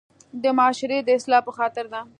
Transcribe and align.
د 0.43 0.43
معاشري 0.57 0.99
د 1.03 1.09
اصلاح 1.17 1.41
پۀ 1.45 1.51
خاطر 1.57 1.85
ده 1.93 2.01